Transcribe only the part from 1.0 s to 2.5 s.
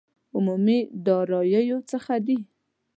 داراییو څخه دي.